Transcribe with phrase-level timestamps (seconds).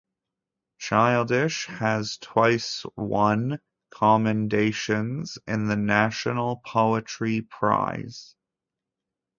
[0.79, 3.59] Childish has twice won
[3.91, 8.33] commendations in the National Poetry Prize.